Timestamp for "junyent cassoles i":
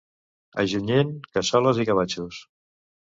0.71-1.89